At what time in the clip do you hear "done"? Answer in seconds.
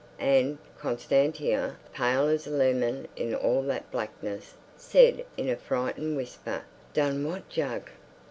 6.91-7.23